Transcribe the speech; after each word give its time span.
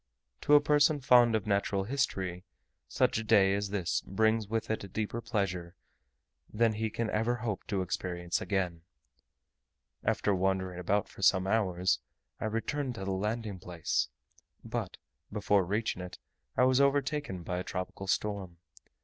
To 0.41 0.55
a 0.55 0.59
person 0.61 0.99
fond 0.99 1.35
of 1.35 1.45
natural 1.45 1.83
history, 1.83 2.43
such 2.87 3.19
a 3.19 3.23
day 3.23 3.53
as 3.53 3.69
this 3.69 4.01
brings 4.01 4.47
with 4.47 4.71
it 4.71 4.83
a 4.83 4.87
deeper 4.87 5.21
pleasure 5.21 5.75
than 6.51 6.73
he 6.73 6.89
can 6.89 7.11
ever 7.11 7.35
hope 7.35 7.67
to 7.67 7.83
experience 7.83 8.41
again. 8.41 8.81
After 10.03 10.33
wandering 10.33 10.79
about 10.79 11.07
for 11.07 11.21
some 11.21 11.45
hours, 11.45 11.99
I 12.39 12.45
returned 12.45 12.95
to 12.95 13.05
the 13.05 13.11
landing 13.11 13.59
place; 13.59 14.07
but, 14.63 14.97
before 15.31 15.63
reaching 15.63 16.01
it, 16.01 16.17
I 16.57 16.63
was 16.63 16.81
overtaken 16.81 17.43
by 17.43 17.59
a 17.59 17.63
tropical 17.63 18.07
storm. 18.07 18.57